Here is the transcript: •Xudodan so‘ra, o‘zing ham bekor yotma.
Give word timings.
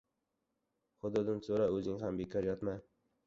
•Xudodan 1.03 1.43
so‘ra, 1.47 1.67
o‘zing 1.79 2.01
ham 2.05 2.19
bekor 2.23 2.51
yotma. 2.51 2.75